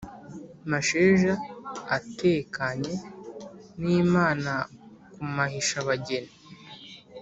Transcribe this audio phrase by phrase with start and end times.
[0.71, 1.33] Masheja
[1.97, 2.93] atekanye
[3.83, 4.51] n’Imana
[5.13, 6.31] ku Mahisha-bageni.